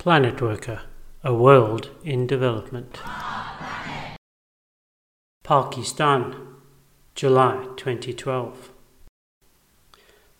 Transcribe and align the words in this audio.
PlanetWorka, 0.00 0.80
a 1.22 1.34
world 1.34 1.90
in 2.02 2.26
development. 2.26 2.98
Pakistan, 5.44 6.34
July 7.14 7.66
2012. 7.76 8.70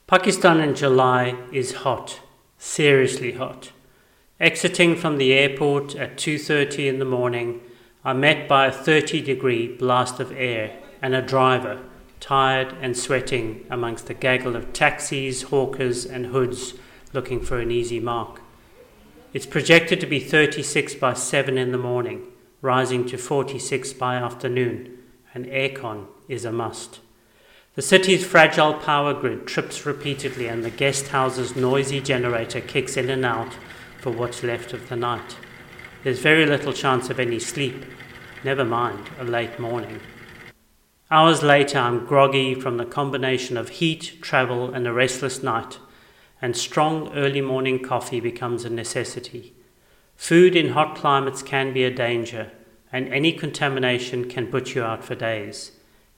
Pakistan 0.06 0.60
in 0.60 0.74
July 0.74 1.36
is 1.53 1.74
hot, 1.85 2.21
seriously 2.56 3.32
hot. 3.32 3.72
Exiting 4.40 4.96
from 4.96 5.18
the 5.18 5.35
airport 5.35 5.95
at 5.95 6.17
2:30 6.17 6.88
in 6.88 6.99
the 6.99 7.04
morning, 7.04 7.60
I'm 8.03 8.21
met 8.21 8.49
by 8.49 8.64
a 8.68 8.72
30 8.72 9.21
degree 9.21 9.68
blast 9.68 10.21
of 10.21 10.32
air 10.32 10.78
and 11.03 11.14
a 11.14 11.21
driver, 11.21 11.81
tired 12.18 12.74
and 12.81 12.96
sweating 12.96 13.67
amongst 13.68 14.08
a 14.08 14.14
gaggle 14.14 14.56
of 14.56 14.72
taxis, 14.72 15.42
hawkers 15.53 16.06
and 16.06 16.32
hoods 16.32 16.72
looking 17.12 17.42
for 17.42 17.58
an 17.58 17.70
easy 17.70 18.00
mark. 18.00 18.40
It's 19.32 19.46
projected 19.46 20.00
to 20.00 20.08
be 20.08 20.18
36 20.18 20.96
by 20.96 21.14
7 21.14 21.56
in 21.56 21.70
the 21.70 21.78
morning, 21.78 22.26
rising 22.62 23.06
to 23.06 23.16
46 23.16 23.92
by 23.92 24.16
afternoon, 24.16 24.98
and 25.32 25.46
aircon 25.46 26.08
is 26.26 26.44
a 26.44 26.50
must. 26.50 26.98
The 27.76 27.82
city's 27.82 28.26
fragile 28.26 28.74
power 28.74 29.14
grid 29.14 29.46
trips 29.46 29.86
repeatedly, 29.86 30.48
and 30.48 30.64
the 30.64 30.70
guest 30.70 31.08
house's 31.08 31.54
noisy 31.54 32.00
generator 32.00 32.60
kicks 32.60 32.96
in 32.96 33.08
and 33.08 33.24
out 33.24 33.56
for 34.00 34.10
what's 34.10 34.42
left 34.42 34.72
of 34.72 34.88
the 34.88 34.96
night. 34.96 35.36
There's 36.02 36.18
very 36.18 36.44
little 36.44 36.72
chance 36.72 37.08
of 37.08 37.20
any 37.20 37.38
sleep, 37.38 37.84
never 38.42 38.64
mind 38.64 39.10
a 39.20 39.24
late 39.24 39.60
morning. 39.60 40.00
Hours 41.08 41.44
later, 41.44 41.78
I'm 41.78 42.04
groggy 42.04 42.56
from 42.56 42.78
the 42.78 42.84
combination 42.84 43.56
of 43.56 43.68
heat, 43.68 44.18
travel, 44.20 44.74
and 44.74 44.88
a 44.88 44.92
restless 44.92 45.40
night 45.40 45.78
and 46.42 46.56
strong 46.56 47.12
early 47.14 47.40
morning 47.40 47.82
coffee 47.82 48.20
becomes 48.20 48.65
a 48.65 48.70
necessity. 48.70 49.54
Food 50.16 50.56
in 50.56 50.70
hot 50.70 50.96
climates 50.96 51.42
can 51.42 51.73
be 51.73 51.84
a 51.84 51.95
danger, 51.95 52.51
and 52.92 53.12
any 53.12 53.32
contamination 53.32 54.28
can 54.28 54.46
put 54.46 54.74
you 54.74 54.82
out 54.82 55.04
for 55.04 55.15
days. 55.15 55.73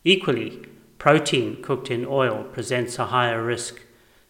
Equally, 0.05 0.67
protein 0.99 1.63
cooked 1.63 1.91
in 1.91 2.07
oil 2.07 2.45
presents 2.53 2.99
a 2.99 3.07
higher 3.07 3.43
risk, 3.43 3.81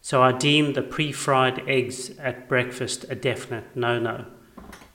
so 0.00 0.22
I 0.22 0.33
deem 0.33 0.72
the 0.72 0.83
pre 0.83 1.12
fried 1.12 1.62
eggs 1.69 2.11
at 2.19 2.48
breakfast 2.48 3.05
a 3.08 3.14
definite 3.14 3.77
no 3.77 3.98
no. 3.98 4.27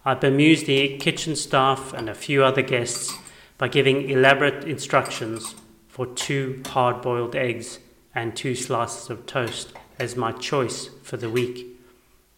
I 0.04 0.14
bemused 0.14 0.68
the 0.68 0.98
kitchen 0.98 1.36
staff 1.36 1.94
and 1.94 2.10
a 2.10 2.16
few 2.16 2.44
other 2.44 2.62
guests 2.62 3.14
by 3.58 3.68
giving 3.68 4.10
elaborate 4.10 4.64
instructions 4.64 5.56
for 5.88 6.06
two 6.06 6.62
hard 6.68 7.02
boiled 7.02 7.36
eggs 7.36 7.80
and 8.14 8.36
two 8.36 8.56
slices 8.56 9.10
of 9.10 9.26
toast 9.26 9.74
as 10.00 10.16
my 10.16 10.32
choice 10.32 10.90
for 11.04 11.18
the 11.18 11.30
week. 11.30 11.80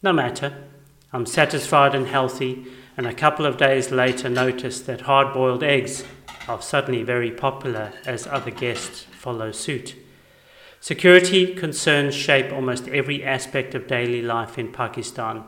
No 0.02 0.12
matter, 0.12 0.64
I'm 1.12 1.26
satisfied 1.26 1.94
and 1.94 2.06
healthy, 2.06 2.66
and 2.96 3.06
a 3.06 3.14
couple 3.14 3.46
of 3.46 3.56
days 3.56 3.90
later 3.90 4.28
notice 4.28 4.80
that 4.82 5.02
hard 5.02 5.34
boiled 5.34 5.62
eggs 5.62 6.04
are 6.48 6.62
suddenly 6.62 7.02
very 7.02 7.30
popular 7.30 7.92
as 8.06 8.26
other 8.26 8.50
guests 8.50 9.04
follow 9.12 9.52
suit. 9.52 9.94
Security 10.80 11.54
concerns 11.54 12.14
shape 12.14 12.52
almost 12.52 12.88
every 12.88 13.22
aspect 13.22 13.74
of 13.74 13.86
daily 13.86 14.22
life 14.22 14.58
in 14.58 14.72
Pakistan. 14.72 15.44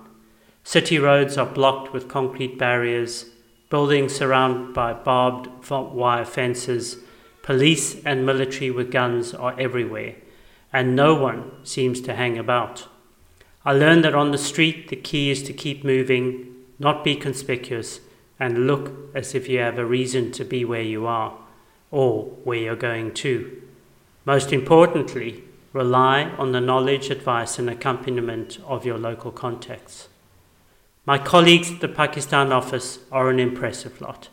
City 0.64 0.98
roads 0.98 1.38
are 1.38 1.46
blocked 1.46 1.92
with 1.92 2.08
concrete 2.08 2.58
barriers, 2.58 3.26
buildings 3.70 4.14
surrounded 4.14 4.74
by 4.74 4.92
barbed 4.92 5.48
wire 5.70 6.24
fences, 6.24 6.98
police 7.42 8.02
and 8.04 8.26
military 8.26 8.70
with 8.70 8.90
guns 8.90 9.32
are 9.32 9.58
everywhere 9.58 10.14
and 10.72 10.96
no 10.96 11.14
one 11.14 11.50
seems 11.64 12.00
to 12.00 12.14
hang 12.14 12.38
about. 12.38 12.88
I 13.64 13.72
learned 13.72 14.04
that 14.04 14.14
on 14.14 14.32
the 14.32 14.38
street 14.38 14.88
the 14.88 14.96
key 14.96 15.30
is 15.30 15.42
to 15.44 15.52
keep 15.52 15.84
moving, 15.84 16.54
not 16.78 17.04
be 17.04 17.14
conspicuous, 17.14 18.00
and 18.40 18.66
look 18.66 18.92
as 19.14 19.34
if 19.34 19.48
you 19.48 19.58
have 19.58 19.78
a 19.78 19.84
reason 19.84 20.32
to 20.32 20.44
be 20.44 20.64
where 20.64 20.82
you 20.82 21.06
are 21.06 21.36
or 21.90 22.24
where 22.44 22.58
you're 22.58 22.74
going 22.74 23.14
to. 23.14 23.62
Most 24.24 24.52
importantly, 24.52 25.44
rely 25.72 26.24
on 26.38 26.52
the 26.52 26.60
knowledge, 26.60 27.10
advice, 27.10 27.58
and 27.58 27.68
accompaniment 27.70 28.58
of 28.66 28.84
your 28.84 28.98
local 28.98 29.30
contacts. 29.30 30.08
My 31.04 31.18
colleagues 31.18 31.70
at 31.70 31.80
the 31.80 31.88
Pakistan 31.88 32.52
office 32.52 33.00
are 33.10 33.28
an 33.28 33.38
impressive 33.38 34.00
lot. 34.00 34.28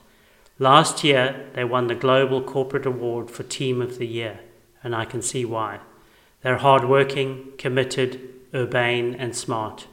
Last 0.57 1.03
year, 1.03 1.47
they 1.53 1.63
won 1.63 1.87
the 1.87 1.95
Global 1.95 2.41
Corporate 2.41 2.85
Award 2.85 3.31
for 3.31 3.43
Team 3.43 3.81
of 3.81 3.97
the 3.97 4.07
Year, 4.07 4.39
and 4.83 4.95
I 4.95 5.05
can 5.05 5.21
see 5.21 5.45
why. 5.45 5.79
They're 6.41 6.57
hardworking, 6.57 7.53
committed, 7.57 8.29
urbane, 8.53 9.15
and 9.15 9.35
smart. 9.35 9.87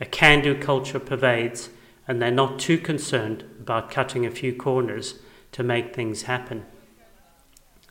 A 0.00 0.04
can 0.04 0.42
do 0.42 0.58
culture 0.58 0.98
pervades, 0.98 1.70
and 2.08 2.20
they're 2.20 2.30
not 2.30 2.58
too 2.58 2.78
concerned 2.78 3.44
about 3.60 3.90
cutting 3.90 4.26
a 4.26 4.30
few 4.30 4.54
corners 4.54 5.20
to 5.52 5.62
make 5.62 5.94
things 5.94 6.22
happen. 6.22 6.66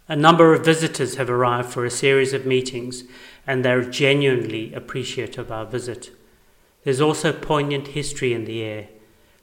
A 0.09 0.15
number 0.17 0.53
of 0.53 0.65
visitors 0.65 1.15
have 1.15 1.29
arrived 1.29 1.71
for 1.71 1.85
a 1.85 1.89
series 1.89 2.33
of 2.33 2.45
meetings, 2.45 3.05
and 3.47 3.63
they're 3.63 3.83
genuinely 3.83 4.73
appreciative 4.73 5.45
of 5.45 5.51
our 5.51 5.65
visit. 5.65 6.11
There's 6.83 6.99
also 6.99 7.31
poignant 7.31 7.87
history 7.89 8.33
in 8.33 8.43
the 8.43 8.61
air. 8.61 8.89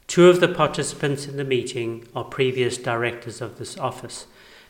Two 0.06 0.28
of 0.28 0.41
the 0.41 0.48
participants 0.48 1.27
in 1.27 1.38
the 1.38 1.44
meeting 1.44 2.06
are 2.15 2.25
previous 2.25 2.77
directors 2.77 3.41
of 3.41 3.59
this 3.59 3.78
office, 3.78 4.27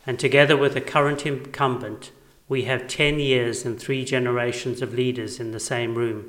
and 0.07 0.17
together 0.19 0.57
with 0.57 0.75
the 0.75 0.81
current 0.81 1.27
incumbent, 1.27 2.13
we 2.51 2.65
have 2.65 2.89
10 2.89 3.21
years 3.21 3.65
and 3.65 3.79
three 3.79 4.05
generations 4.05 4.83
of 4.83 4.93
leaders 4.93 5.39
in 5.39 5.53
the 5.53 5.61
same 5.61 5.95
room. 5.95 6.29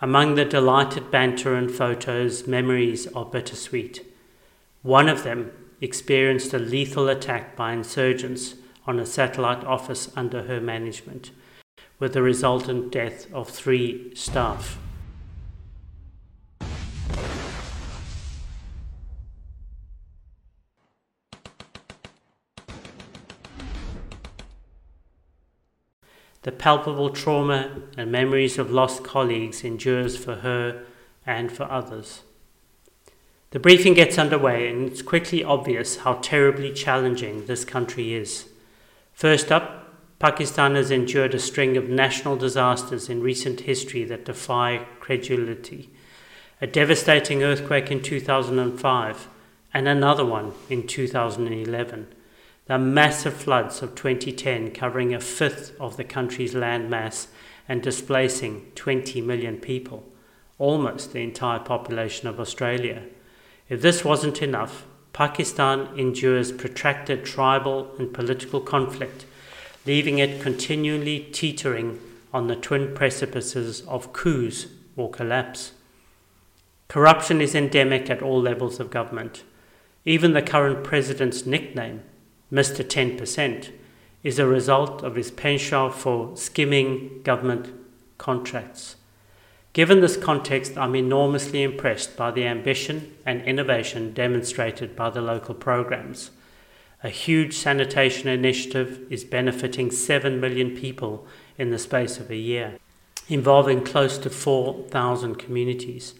Among 0.00 0.34
the 0.34 0.46
delighted 0.46 1.10
banter 1.10 1.54
and 1.54 1.70
photos, 1.70 2.46
memories 2.46 3.06
are 3.08 3.26
bittersweet. 3.26 4.02
One 4.80 5.10
of 5.10 5.24
them 5.24 5.52
experienced 5.78 6.54
a 6.54 6.58
lethal 6.58 7.10
attack 7.10 7.54
by 7.54 7.74
insurgents 7.74 8.54
on 8.86 8.98
a 8.98 9.04
satellite 9.04 9.62
office 9.62 10.10
under 10.16 10.44
her 10.44 10.60
management, 10.60 11.32
with 11.98 12.14
the 12.14 12.22
resultant 12.22 12.90
death 12.90 13.30
of 13.30 13.50
three 13.50 14.14
staff. 14.14 14.78
The 26.46 26.52
palpable 26.52 27.10
trauma 27.10 27.72
and 27.98 28.12
memories 28.12 28.56
of 28.56 28.70
lost 28.70 29.02
colleagues 29.02 29.64
endures 29.64 30.16
for 30.16 30.36
her 30.36 30.84
and 31.26 31.50
for 31.50 31.64
others. 31.64 32.22
The 33.50 33.58
briefing 33.58 33.94
gets 33.94 34.16
underway, 34.16 34.68
and 34.68 34.86
it's 34.86 35.02
quickly 35.02 35.42
obvious 35.42 35.96
how 35.96 36.20
terribly 36.22 36.72
challenging 36.72 37.46
this 37.46 37.64
country 37.64 38.14
is. 38.14 38.48
First 39.12 39.50
up, 39.50 39.92
Pakistan 40.20 40.76
has 40.76 40.92
endured 40.92 41.34
a 41.34 41.40
string 41.40 41.76
of 41.76 41.88
national 41.88 42.36
disasters 42.36 43.08
in 43.08 43.24
recent 43.24 43.62
history 43.62 44.04
that 44.04 44.24
defy 44.24 44.86
credulity. 45.00 45.90
A 46.60 46.68
devastating 46.68 47.42
earthquake 47.42 47.90
in 47.90 48.00
2005 48.00 49.28
and 49.74 49.88
another 49.88 50.24
one 50.24 50.52
in 50.70 50.86
2011 50.86 52.06
the 52.66 52.78
massive 52.78 53.34
floods 53.34 53.80
of 53.80 53.94
2010 53.94 54.72
covering 54.72 55.14
a 55.14 55.20
fifth 55.20 55.78
of 55.80 55.96
the 55.96 56.04
country's 56.04 56.54
landmass 56.54 57.28
and 57.68 57.80
displacing 57.82 58.70
20 58.74 59.20
million 59.20 59.56
people, 59.58 60.04
almost 60.58 61.12
the 61.12 61.22
entire 61.22 61.60
population 61.60 62.28
of 62.28 62.40
Australia. 62.40 63.02
If 63.68 63.82
this 63.82 64.04
wasn't 64.04 64.42
enough, 64.42 64.84
Pakistan 65.12 65.88
endures 65.96 66.52
protracted 66.52 67.24
tribal 67.24 67.90
and 67.98 68.12
political 68.12 68.60
conflict, 68.60 69.24
leaving 69.86 70.18
it 70.18 70.42
continually 70.42 71.20
teetering 71.32 72.00
on 72.34 72.48
the 72.48 72.56
twin 72.56 72.94
precipices 72.94 73.80
of 73.82 74.12
coups 74.12 74.66
or 74.96 75.08
collapse. 75.10 75.72
Corruption 76.88 77.40
is 77.40 77.54
endemic 77.54 78.10
at 78.10 78.22
all 78.22 78.40
levels 78.40 78.78
of 78.78 78.90
government. 78.90 79.42
Even 80.04 80.34
the 80.34 80.42
current 80.42 80.84
president's 80.84 81.46
nickname, 81.46 82.02
Mr. 82.52 82.84
10%, 82.84 83.70
is 84.22 84.38
a 84.38 84.46
result 84.46 85.02
of 85.02 85.14
his 85.14 85.30
penchant 85.30 85.94
for 85.94 86.36
skimming 86.36 87.20
government 87.22 87.72
contracts. 88.18 88.96
Given 89.72 90.00
this 90.00 90.16
context, 90.16 90.76
I'm 90.76 90.96
enormously 90.96 91.62
impressed 91.62 92.16
by 92.16 92.30
the 92.30 92.46
ambition 92.46 93.14
and 93.24 93.42
innovation 93.42 94.14
demonstrated 94.14 94.96
by 94.96 95.10
the 95.10 95.20
local 95.20 95.54
programs. 95.54 96.30
A 97.04 97.08
huge 97.08 97.54
sanitation 97.54 98.28
initiative 98.28 99.06
is 99.10 99.22
benefiting 99.22 99.90
7 99.90 100.40
million 100.40 100.74
people 100.74 101.26
in 101.58 101.70
the 101.70 101.78
space 101.78 102.18
of 102.18 102.30
a 102.30 102.36
year, 102.36 102.78
involving 103.28 103.84
close 103.84 104.18
to 104.18 104.30
4,000 104.30 105.36
communities. 105.36 106.14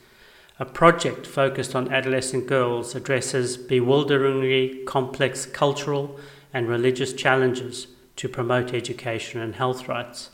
A 0.59 0.65
project 0.65 1.27
focused 1.27 1.75
on 1.75 1.93
adolescent 1.93 2.47
girls 2.47 2.95
addresses 2.95 3.59
bewilderingly 3.59 4.85
complex 4.87 5.45
cultural 5.45 6.19
and 6.53 6.67
religious 6.67 7.13
challenges 7.13 7.89
to 8.17 8.29
promote 8.29 8.73
education 8.73 9.41
and 9.41 9.57
health 9.57 9.87
rights. 9.87 10.31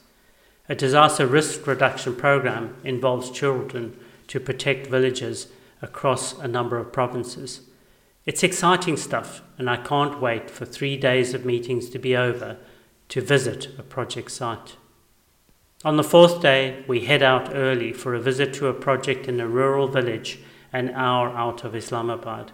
A 0.69 0.77
disaster 0.77 1.27
risk 1.27 1.67
reduction 1.67 2.15
program 2.15 2.77
involves 2.85 3.33
children 3.33 3.99
to 4.29 4.39
protect 4.39 4.87
villages 4.87 5.49
across 5.83 6.39
a 6.39 6.47
number 6.47 6.79
of 6.79 6.93
provinces. 6.93 7.63
It's 8.25 8.45
exciting 8.45 8.97
stuff, 8.97 9.43
and 9.59 9.69
I 9.69 9.77
can't 9.77 10.21
wait 10.21 10.49
for 10.49 10.65
three 10.65 10.97
days 10.97 11.35
of 11.35 11.45
meetings 11.45 11.91
to 11.91 11.99
be 11.99 12.17
over 12.17 12.59
to 13.09 13.21
visit 13.21 13.71
a 13.77 13.83
project 13.83 14.31
site. 14.31 14.77
On 15.85 15.97
the 15.97 16.05
fourth 16.05 16.41
day, 16.41 16.85
we 16.87 17.07
head 17.07 17.25
out 17.25 17.53
early 17.53 17.93
for 17.93 18.15
a 18.15 18.21
visit 18.21 18.55
to 18.55 18.69
a 18.69 18.73
project 18.73 19.27
in 19.27 19.41
a 19.41 19.49
rural 19.49 19.89
village 19.89 20.39
an 20.73 20.91
hour 20.91 21.31
out 21.31 21.65
of 21.65 21.75
Islamabad. 21.75 22.53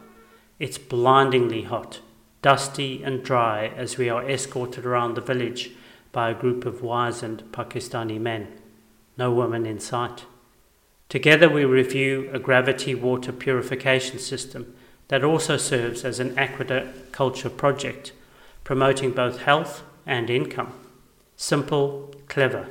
It's 0.58 0.78
blindingly 0.78 1.62
hot, 1.62 2.00
dusty, 2.40 3.02
and 3.02 3.22
dry 3.22 3.70
as 3.76 3.98
we 3.98 4.08
are 4.08 4.26
escorted 4.28 4.86
around 4.86 5.14
the 5.14 5.20
village 5.20 5.72
by 6.10 6.30
a 6.30 6.34
group 6.34 6.64
of 6.64 6.82
wizened 6.82 7.44
Pakistani 7.52 8.18
men. 8.18 8.48
No 9.18 9.30
women 9.30 9.66
in 9.66 9.78
sight. 9.78 10.24
Together, 11.10 11.50
we 11.50 11.66
review 11.66 12.30
a 12.32 12.38
gravity 12.38 12.94
water 12.94 13.32
purification 13.32 14.18
system 14.18 14.74
that 15.08 15.22
also 15.22 15.58
serves 15.58 16.02
as 16.02 16.18
an 16.18 16.34
aquaculture 16.36 17.54
project, 17.54 18.12
promoting 18.64 19.10
both 19.10 19.42
health 19.42 19.82
and 20.06 20.30
income. 20.30 20.72
Simple, 21.36 22.14
clever. 22.26 22.68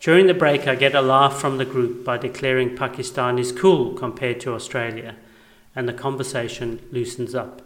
During 0.00 0.28
the 0.28 0.34
break, 0.34 0.68
I 0.68 0.76
get 0.76 0.94
a 0.94 1.02
laugh 1.02 1.40
from 1.40 1.58
the 1.58 1.64
group 1.64 2.04
by 2.04 2.18
declaring 2.18 2.76
Pakistan 2.76 3.38
is 3.38 3.50
cool 3.50 3.94
compared 3.94 4.38
to 4.40 4.54
Australia, 4.54 5.16
and 5.74 5.88
the 5.88 5.92
conversation 5.92 6.80
loosens 6.92 7.34
up. 7.34 7.62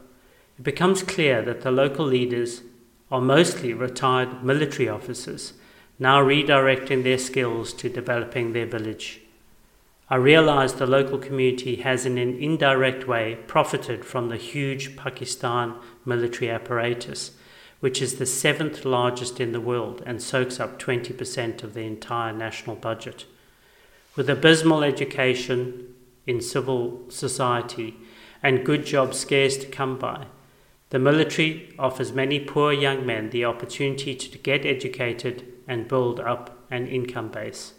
It 0.59 0.63
becomes 0.63 1.03
clear 1.03 1.43
that 1.43 1.61
the 1.61 1.71
local 1.71 2.07
leaders 2.07 2.63
are 3.11 3.21
mostly 3.21 3.75
retired 3.75 4.43
military 4.43 4.89
officers, 4.89 5.53
now 5.99 6.23
redirecting 6.23 7.03
their 7.03 7.19
skills 7.19 7.75
to 7.75 7.91
developing 7.91 8.53
their 8.53 8.67
village. 8.67 9.21
I 10.09 10.17
realize 10.17 10.75
the 10.75 10.87
local 10.87 11.19
community 11.19 11.77
has, 11.77 12.07
in 12.07 12.17
an 12.17 12.39
indirect 12.39 13.07
way, 13.07 13.39
profited 13.47 14.05
from 14.05 14.29
the 14.29 14.37
huge 14.37 14.97
Pakistan 14.97 15.75
military 16.07 16.51
apparatus, 16.51 17.33
which 17.83 18.01
is 18.01 18.15
the 18.15 18.27
seventh 18.27 18.85
largest 18.85 19.41
in 19.41 19.51
the 19.51 19.61
world 19.61 20.01
and 20.07 20.23
soaks 20.23 20.61
up 20.61 20.81
20% 20.81 21.65
of 21.65 21.75
the 21.75 21.81
entire 21.81 22.33
national 22.33 22.77
budget. 22.77 23.25
With 24.15 24.31
abysmal 24.31 24.85
education 24.85 25.93
in 26.25 26.41
civil 26.41 27.03
society 27.09 27.97
and 28.41 28.65
good 28.65 28.87
jobs 28.87 29.19
scarce 29.19 29.57
to 29.57 29.67
come 29.67 29.99
by, 29.99 30.27
the 30.91 31.01
military 31.01 31.75
offers 31.77 32.13
many 32.13 32.39
poor 32.39 32.73
young 32.73 33.05
men 33.05 33.31
the 33.31 33.45
opportunity 33.45 34.15
to 34.15 34.39
get 34.39 34.65
educated 34.65 35.53
and 35.67 35.89
build 35.89 36.21
up 36.21 36.65
an 36.71 36.87
income 36.87 37.31
base. 37.31 37.73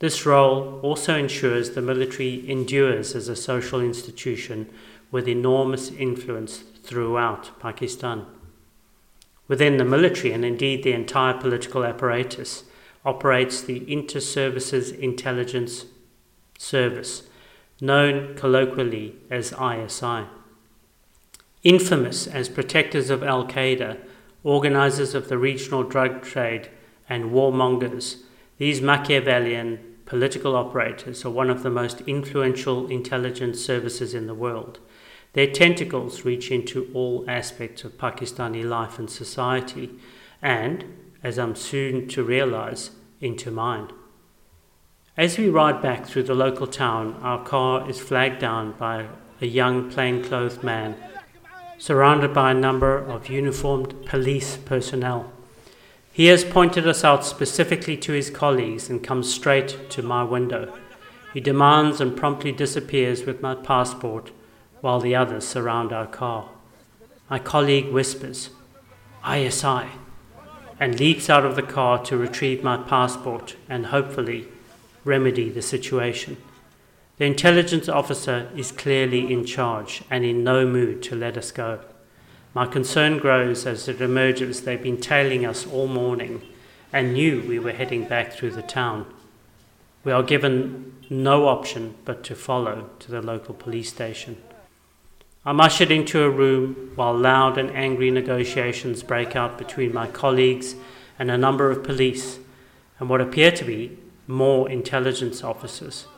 This 0.00 0.26
role 0.26 0.80
also 0.82 1.16
ensures 1.16 1.70
the 1.70 1.82
military 1.82 2.50
endures 2.50 3.14
as 3.14 3.28
a 3.28 3.36
social 3.36 3.80
institution 3.80 4.68
with 5.12 5.28
enormous 5.28 5.92
influence 5.92 6.64
throughout 6.82 7.60
Pakistan. 7.60 8.26
Within 9.48 9.76
the 9.76 9.84
military, 9.84 10.32
and 10.32 10.44
indeed 10.44 10.82
the 10.82 10.92
entire 10.92 11.34
political 11.34 11.84
apparatus, 11.84 12.64
operates 13.04 13.60
the 13.60 13.90
Inter 13.90 14.20
Services 14.20 14.90
Intelligence 14.90 15.86
Service, 16.58 17.22
known 17.80 18.34
colloquially 18.34 19.14
as 19.30 19.52
ISI. 19.52 20.24
Infamous 21.62 22.26
as 22.26 22.48
protectors 22.48 23.10
of 23.10 23.22
Al 23.22 23.46
Qaeda, 23.46 23.98
organizers 24.42 25.14
of 25.14 25.28
the 25.28 25.38
regional 25.38 25.82
drug 25.82 26.22
trade, 26.22 26.70
and 27.08 27.30
warmongers, 27.30 28.22
these 28.58 28.80
Machiavellian 28.80 29.78
political 30.06 30.56
operators 30.56 31.24
are 31.24 31.30
one 31.30 31.50
of 31.50 31.62
the 31.62 31.70
most 31.70 32.00
influential 32.02 32.86
intelligence 32.88 33.64
services 33.64 34.14
in 34.14 34.26
the 34.26 34.34
world. 34.34 34.78
Their 35.36 35.46
tentacles 35.48 36.24
reach 36.24 36.50
into 36.50 36.88
all 36.94 37.22
aspects 37.28 37.84
of 37.84 37.98
Pakistani 37.98 38.66
life 38.66 38.98
and 38.98 39.10
society, 39.10 39.90
and, 40.40 40.82
as 41.22 41.38
I'm 41.38 41.54
soon 41.54 42.08
to 42.08 42.24
realize, 42.24 42.92
into 43.20 43.50
mine. 43.50 43.88
As 45.14 45.36
we 45.36 45.50
ride 45.50 45.82
back 45.82 46.06
through 46.06 46.22
the 46.22 46.34
local 46.34 46.66
town, 46.66 47.18
our 47.20 47.44
car 47.44 47.86
is 47.86 48.00
flagged 48.00 48.38
down 48.38 48.72
by 48.78 49.08
a 49.42 49.46
young 49.46 49.90
plainclothed 49.90 50.62
man, 50.64 50.96
surrounded 51.76 52.32
by 52.32 52.52
a 52.52 52.54
number 52.54 52.96
of 52.96 53.28
uniformed 53.28 54.06
police 54.06 54.56
personnel. 54.56 55.30
He 56.14 56.28
has 56.28 56.44
pointed 56.44 56.88
us 56.88 57.04
out 57.04 57.26
specifically 57.26 57.98
to 57.98 58.12
his 58.12 58.30
colleagues 58.30 58.88
and 58.88 59.04
comes 59.04 59.34
straight 59.34 59.90
to 59.90 60.02
my 60.02 60.24
window. 60.24 60.72
He 61.34 61.40
demands 61.40 62.00
and 62.00 62.16
promptly 62.16 62.52
disappears 62.52 63.26
with 63.26 63.42
my 63.42 63.54
passport 63.54 64.30
while 64.86 65.00
the 65.00 65.16
others 65.16 65.44
surround 65.44 65.92
our 65.92 66.06
car. 66.06 66.48
My 67.28 67.40
colleague 67.40 67.88
whispers, 67.88 68.50
ISI, 69.28 69.86
and 70.78 71.00
leaps 71.00 71.28
out 71.28 71.44
of 71.44 71.56
the 71.56 71.62
car 71.62 71.98
to 72.04 72.16
retrieve 72.16 72.62
my 72.62 72.76
passport 72.76 73.56
and 73.68 73.86
hopefully 73.86 74.46
remedy 75.04 75.50
the 75.50 75.60
situation. 75.60 76.36
The 77.16 77.24
intelligence 77.24 77.88
officer 77.88 78.48
is 78.54 78.70
clearly 78.70 79.32
in 79.32 79.44
charge 79.44 80.04
and 80.08 80.24
in 80.24 80.44
no 80.44 80.64
mood 80.64 81.02
to 81.02 81.16
let 81.16 81.36
us 81.36 81.50
go. 81.50 81.80
My 82.54 82.64
concern 82.64 83.18
grows 83.18 83.66
as 83.66 83.88
it 83.88 84.00
emerges 84.00 84.60
they've 84.60 84.80
been 84.80 85.00
tailing 85.00 85.44
us 85.44 85.66
all 85.66 85.88
morning 85.88 86.42
and 86.92 87.12
knew 87.12 87.42
we 87.42 87.58
were 87.58 87.72
heading 87.72 88.04
back 88.04 88.32
through 88.32 88.52
the 88.52 88.62
town. 88.62 89.12
We 90.04 90.12
are 90.12 90.22
given 90.22 90.94
no 91.10 91.48
option 91.48 91.96
but 92.04 92.22
to 92.22 92.36
follow 92.36 92.88
to 93.00 93.10
the 93.10 93.20
local 93.20 93.52
police 93.52 93.88
station. 93.88 94.36
I'm 95.46 95.60
ushered 95.60 95.92
into 95.92 96.24
a 96.24 96.28
room 96.28 96.90
while 96.96 97.16
loud 97.16 97.56
and 97.56 97.70
angry 97.70 98.10
negotiations 98.10 99.04
break 99.04 99.36
out 99.36 99.58
between 99.58 99.94
my 99.94 100.08
colleagues 100.08 100.74
and 101.20 101.30
a 101.30 101.38
number 101.38 101.70
of 101.70 101.84
police 101.84 102.40
and 102.98 103.08
what 103.08 103.20
appear 103.20 103.52
to 103.52 103.64
be 103.64 103.96
more 104.26 104.68
intelligence 104.68 105.44
officers. 105.44 106.08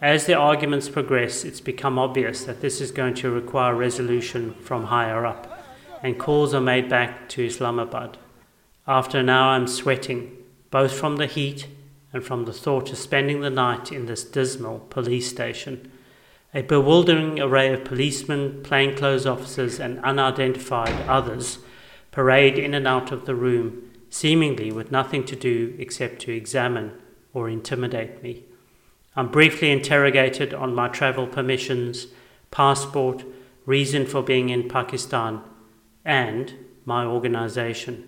As 0.00 0.24
the 0.24 0.32
arguments 0.32 0.88
progress, 0.88 1.44
it's 1.44 1.60
become 1.60 1.98
obvious 1.98 2.44
that 2.44 2.62
this 2.62 2.80
is 2.80 2.92
going 2.92 3.12
to 3.16 3.30
require 3.30 3.74
resolution 3.74 4.54
from 4.54 4.84
higher 4.84 5.26
up 5.26 5.62
and 6.02 6.18
calls 6.18 6.54
are 6.54 6.60
made 6.62 6.88
back 6.88 7.28
to 7.28 7.44
Islamabad. 7.44 8.16
After 8.88 9.18
an 9.18 9.28
hour, 9.28 9.52
I'm 9.52 9.66
sweating, 9.66 10.34
both 10.70 10.94
from 10.94 11.18
the 11.18 11.26
heat 11.26 11.68
and 12.10 12.24
from 12.24 12.46
the 12.46 12.54
thought 12.54 12.90
of 12.90 12.96
spending 12.96 13.42
the 13.42 13.50
night 13.50 13.92
in 13.92 14.06
this 14.06 14.24
dismal 14.24 14.78
police 14.88 15.28
station. 15.28 15.91
A 16.54 16.62
bewildering 16.62 17.40
array 17.40 17.72
of 17.72 17.84
policemen, 17.84 18.62
plainclothes 18.62 19.26
officers, 19.26 19.80
and 19.80 19.98
unidentified 20.00 21.08
others 21.08 21.58
parade 22.10 22.58
in 22.58 22.74
and 22.74 22.86
out 22.86 23.10
of 23.10 23.24
the 23.24 23.34
room, 23.34 23.90
seemingly 24.10 24.70
with 24.70 24.92
nothing 24.92 25.24
to 25.24 25.34
do 25.34 25.74
except 25.78 26.20
to 26.20 26.32
examine 26.32 26.92
or 27.32 27.48
intimidate 27.48 28.22
me. 28.22 28.44
I'm 29.16 29.28
briefly 29.28 29.70
interrogated 29.70 30.52
on 30.52 30.74
my 30.74 30.88
travel 30.88 31.26
permissions, 31.26 32.08
passport, 32.50 33.24
reason 33.64 34.06
for 34.06 34.22
being 34.22 34.50
in 34.50 34.68
Pakistan, 34.68 35.40
and 36.04 36.54
my 36.84 37.04
organization, 37.04 38.06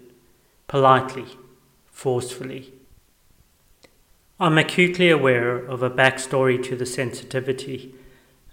politely, 0.66 1.26
forcefully. 1.86 2.74
I'm 4.38 4.58
acutely 4.58 5.08
aware 5.08 5.56
of 5.56 5.82
a 5.82 5.90
backstory 5.90 6.62
to 6.64 6.76
the 6.76 6.86
sensitivity. 6.86 7.94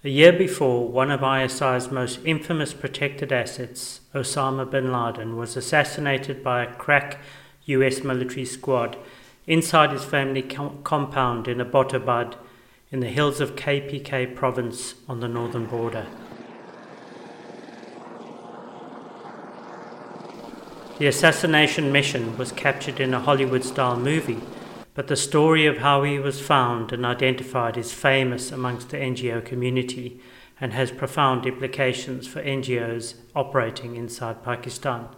A 0.04 0.08
year 0.08 0.32
before, 0.32 0.88
one 0.88 1.12
of 1.12 1.22
ISI's 1.22 1.92
most 1.92 2.18
infamous 2.24 2.74
protected 2.74 3.32
assets, 3.32 4.00
Osama 4.12 4.68
bin 4.68 4.90
Laden, 4.92 5.36
was 5.36 5.56
assassinated 5.56 6.42
by 6.42 6.64
a 6.64 6.74
crack 6.74 7.20
US 7.66 8.02
military 8.02 8.44
squad 8.44 8.96
inside 9.46 9.92
his 9.92 10.04
family 10.04 10.42
com- 10.42 10.82
compound 10.82 11.46
in 11.46 11.58
Abbottabad 11.58 12.34
in 12.90 12.98
the 12.98 13.10
hills 13.10 13.40
of 13.40 13.54
KPK 13.54 14.34
province 14.34 14.94
on 15.08 15.20
the 15.20 15.28
northern 15.28 15.66
border. 15.66 16.08
The 20.98 21.06
assassination 21.06 21.92
mission 21.92 22.36
was 22.36 22.50
captured 22.50 22.98
in 22.98 23.14
a 23.14 23.20
Hollywood 23.20 23.62
style 23.62 23.96
movie, 23.96 24.40
but 24.94 25.08
the 25.08 25.16
story 25.16 25.66
of 25.66 25.78
how 25.78 26.02
he 26.02 26.18
was 26.18 26.40
found 26.40 26.92
and 26.92 27.06
identified 27.06 27.76
is 27.76 27.92
famous 27.92 28.52
amongst 28.52 28.90
the 28.90 28.98
NGO 28.98 29.44
community 29.44 30.20
and 30.60 30.72
has 30.72 30.90
profound 30.90 31.46
implications 31.46 32.26
for 32.26 32.42
NGOs 32.42 33.14
operating 33.34 33.96
inside 33.96 34.44
Pakistan. 34.44 35.08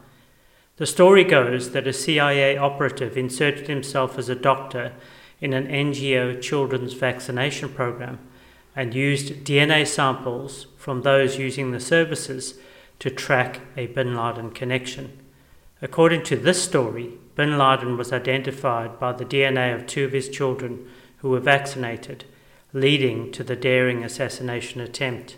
The 0.77 0.87
story 0.87 1.25
goes 1.25 1.71
that 1.71 1.87
a 1.87 1.93
CIA 1.93 2.57
operative 2.57 3.17
inserted 3.17 3.69
himself 3.69 4.19
as 4.19 4.29
a 4.29 4.35
doctor 4.35 4.93
in 5.41 5.53
an 5.53 5.67
NGO 5.67 6.41
children's 6.41 6.95
vaccination 6.95 7.69
program 7.69 8.19
and 8.75 8.95
used 8.95 9.45
DNA 9.45 9.87
samples 9.87 10.67
from 10.77 11.03
those 11.03 11.39
using 11.39 11.71
the 11.71 11.81
services 11.81 12.55
to 12.99 13.11
track 13.11 13.61
a 13.77 13.87
bin 13.87 14.17
Laden 14.17 14.51
connection. 14.51 15.24
According 15.83 16.23
to 16.25 16.37
this 16.37 16.63
story, 16.63 17.19
bin 17.35 17.59
Laden 17.59 17.97
was 17.97 18.13
identified 18.13 18.99
by 18.99 19.13
the 19.13 19.25
DNA 19.25 19.75
of 19.75 19.87
two 19.87 20.05
of 20.05 20.13
his 20.13 20.29
children 20.29 20.89
who 21.19 21.31
were 21.31 21.41
vaccinated, 21.41 22.25
leading 22.73 23.33
to 23.33 23.43
the 23.43 23.57
daring 23.57 24.05
assassination 24.05 24.81
attempt. 24.81 25.37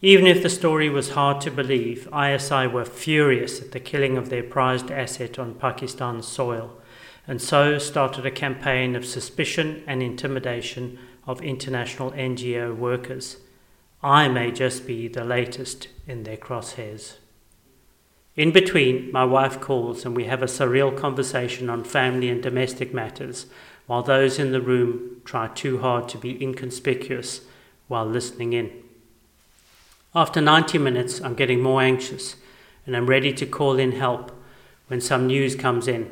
Even 0.00 0.26
if 0.26 0.42
the 0.42 0.50
story 0.50 0.88
was 0.90 1.10
hard 1.10 1.40
to 1.40 1.50
believe, 1.50 2.08
ISI 2.14 2.66
were 2.66 2.84
furious 2.84 3.60
at 3.60 3.72
the 3.72 3.80
killing 3.80 4.16
of 4.16 4.28
their 4.28 4.42
prized 4.42 4.90
asset 4.90 5.38
on 5.38 5.54
Pakistan's 5.54 6.28
soil, 6.28 6.78
and 7.26 7.40
so 7.40 7.78
started 7.78 8.26
a 8.26 8.30
campaign 8.30 8.94
of 8.94 9.06
suspicion 9.06 9.82
and 9.86 10.02
intimidation 10.02 10.98
of 11.26 11.40
international 11.40 12.10
NGO 12.12 12.76
workers. 12.76 13.38
I 14.02 14.28
may 14.28 14.52
just 14.52 14.86
be 14.86 15.08
the 15.08 15.24
latest 15.24 15.88
in 16.06 16.24
their 16.24 16.36
crosshairs. 16.36 17.14
In 18.36 18.50
between, 18.50 19.12
my 19.12 19.24
wife 19.24 19.60
calls 19.60 20.04
and 20.04 20.16
we 20.16 20.24
have 20.24 20.42
a 20.42 20.46
surreal 20.46 20.96
conversation 20.96 21.70
on 21.70 21.84
family 21.84 22.28
and 22.28 22.42
domestic 22.42 22.92
matters, 22.92 23.46
while 23.86 24.02
those 24.02 24.38
in 24.38 24.50
the 24.50 24.60
room 24.60 25.20
try 25.24 25.46
too 25.48 25.78
hard 25.78 26.08
to 26.08 26.18
be 26.18 26.42
inconspicuous 26.42 27.42
while 27.86 28.06
listening 28.06 28.52
in. 28.52 28.72
After 30.16 30.40
90 30.40 30.78
minutes, 30.78 31.20
I'm 31.20 31.34
getting 31.34 31.60
more 31.60 31.80
anxious 31.80 32.36
and 32.86 32.96
I'm 32.96 33.06
ready 33.06 33.32
to 33.34 33.46
call 33.46 33.78
in 33.78 33.92
help 33.92 34.32
when 34.88 35.00
some 35.00 35.26
news 35.26 35.54
comes 35.54 35.86
in. 35.86 36.10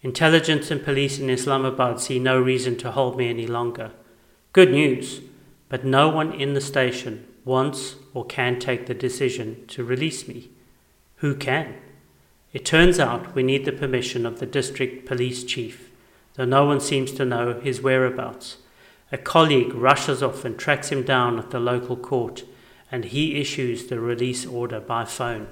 Intelligence 0.00 0.70
and 0.70 0.82
police 0.82 1.18
in 1.18 1.30
Islamabad 1.30 2.00
see 2.00 2.18
no 2.18 2.40
reason 2.40 2.76
to 2.78 2.92
hold 2.92 3.16
me 3.16 3.28
any 3.28 3.46
longer. 3.46 3.92
Good 4.52 4.70
news, 4.70 5.20
but 5.68 5.84
no 5.84 6.08
one 6.08 6.32
in 6.32 6.54
the 6.54 6.60
station 6.60 7.26
wants 7.44 7.96
or 8.14 8.24
can 8.24 8.58
take 8.58 8.86
the 8.86 8.94
decision 8.94 9.66
to 9.68 9.84
release 9.84 10.26
me. 10.26 10.51
Who 11.22 11.36
can? 11.36 11.76
It 12.52 12.64
turns 12.64 12.98
out 12.98 13.32
we 13.32 13.44
need 13.44 13.64
the 13.64 13.70
permission 13.70 14.26
of 14.26 14.40
the 14.40 14.44
district 14.44 15.06
police 15.06 15.44
chief, 15.44 15.88
though 16.34 16.44
no 16.44 16.64
one 16.66 16.80
seems 16.80 17.12
to 17.12 17.24
know 17.24 17.60
his 17.60 17.80
whereabouts. 17.80 18.56
A 19.12 19.18
colleague 19.18 19.72
rushes 19.72 20.20
off 20.20 20.44
and 20.44 20.58
tracks 20.58 20.88
him 20.88 21.04
down 21.04 21.38
at 21.38 21.52
the 21.52 21.60
local 21.60 21.96
court 21.96 22.42
and 22.90 23.04
he 23.04 23.40
issues 23.40 23.86
the 23.86 24.00
release 24.00 24.44
order 24.44 24.80
by 24.80 25.04
phone. 25.04 25.46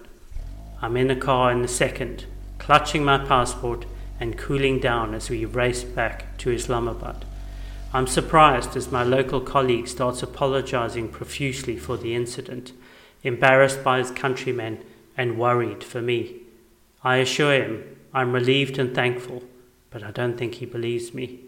I'm 0.83 0.97
in 0.97 1.09
a 1.09 1.15
car 1.15 1.53
in 1.53 1.63
a 1.63 1.69
second, 1.69 2.25
clutching 2.59 3.05
my 3.05 3.25
passport 3.25 3.87
and 4.19 4.37
cooling 4.37 4.81
down 4.81 5.15
as 5.15 5.31
we 5.31 5.45
race 5.45 5.85
back 5.85 6.37
to 6.39 6.51
Islamabad. 6.51 7.25
I'm 7.93 8.09
surprised 8.09 8.77
as 8.77 8.91
my 8.91 9.05
local 9.05 9.41
colleague 9.41 9.87
starts 9.87 10.21
apologizing 10.21 11.11
profusely 11.11 11.77
for 11.77 11.97
the 11.97 12.17
incident, 12.17 12.73
embarrassed 13.23 13.85
by 13.85 13.99
his 13.99 14.11
countrymen 14.11 14.83
and 15.21 15.37
worried 15.37 15.85
for 15.85 16.01
me. 16.01 16.35
I 17.05 17.17
assure 17.17 17.53
him 17.53 17.85
I'm 18.15 18.33
relieved 18.33 18.79
and 18.79 18.95
thankful, 18.95 19.45
but 19.91 20.03
I 20.03 20.11
don't 20.11 20.39
think 20.39 20.55
he 20.55 20.65
believes 20.67 21.13
me. 21.13 21.41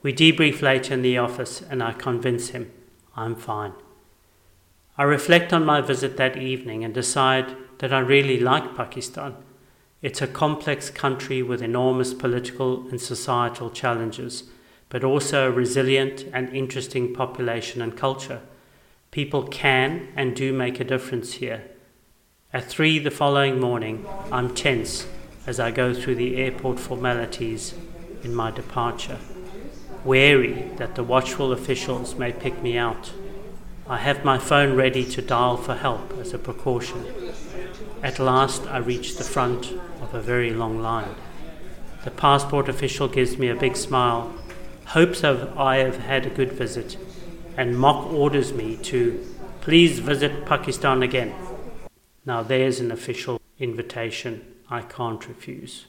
We 0.00 0.12
debrief 0.12 0.62
later 0.62 0.94
in 0.94 1.02
the 1.02 1.18
office 1.18 1.60
and 1.60 1.82
I 1.82 1.92
convince 1.92 2.50
him 2.50 2.70
I'm 3.16 3.34
fine. 3.34 3.72
I 4.96 5.02
reflect 5.02 5.52
on 5.52 5.64
my 5.64 5.80
visit 5.80 6.16
that 6.16 6.36
evening 6.36 6.84
and 6.84 6.94
decide 6.94 7.56
that 7.78 7.92
I 7.92 7.98
really 7.98 8.38
like 8.38 8.76
Pakistan. 8.76 9.34
It's 10.02 10.22
a 10.22 10.28
complex 10.28 10.88
country 10.88 11.42
with 11.42 11.60
enormous 11.60 12.14
political 12.14 12.88
and 12.90 13.00
societal 13.00 13.70
challenges, 13.70 14.44
but 14.88 15.02
also 15.02 15.48
a 15.48 15.50
resilient 15.62 16.26
and 16.32 16.54
interesting 16.54 17.12
population 17.12 17.82
and 17.82 17.96
culture. 17.96 18.42
People 19.10 19.42
can 19.48 20.08
and 20.14 20.36
do 20.36 20.52
make 20.52 20.78
a 20.78 20.84
difference 20.84 21.32
here. 21.34 21.64
At 22.52 22.70
three 22.70 23.00
the 23.00 23.10
following 23.10 23.58
morning, 23.58 24.06
I'm 24.30 24.54
tense 24.54 25.08
as 25.48 25.58
I 25.58 25.72
go 25.72 25.92
through 25.92 26.14
the 26.14 26.36
airport 26.36 26.78
formalities 26.78 27.74
in 28.22 28.36
my 28.36 28.52
departure, 28.52 29.18
wary 30.04 30.70
that 30.76 30.94
the 30.94 31.02
watchful 31.02 31.50
officials 31.50 32.14
may 32.14 32.32
pick 32.32 32.62
me 32.62 32.78
out. 32.78 33.12
I 33.88 33.98
have 33.98 34.24
my 34.24 34.38
phone 34.38 34.76
ready 34.76 35.04
to 35.06 35.20
dial 35.20 35.56
for 35.56 35.74
help 35.74 36.16
as 36.18 36.32
a 36.32 36.38
precaution. 36.38 37.04
At 38.00 38.20
last, 38.20 38.64
I 38.68 38.78
reach 38.78 39.16
the 39.16 39.24
front 39.24 39.72
of 40.00 40.14
a 40.14 40.22
very 40.22 40.52
long 40.52 40.80
line. 40.80 41.16
The 42.04 42.12
passport 42.12 42.68
official 42.68 43.08
gives 43.08 43.36
me 43.38 43.48
a 43.48 43.56
big 43.56 43.76
smile, 43.76 44.32
hopes 44.86 45.24
I 45.24 45.78
have 45.78 45.98
had 45.98 46.26
a 46.26 46.30
good 46.30 46.52
visit, 46.52 46.96
and 47.56 47.76
mock 47.76 48.06
orders 48.12 48.52
me 48.52 48.76
to 48.84 49.26
please 49.62 49.98
visit 49.98 50.46
Pakistan 50.46 51.02
again. 51.02 51.34
Now, 52.26 52.42
there's 52.42 52.80
an 52.80 52.90
official 52.90 53.40
invitation 53.58 54.44
I 54.68 54.82
can't 54.82 55.26
refuse. 55.28 55.86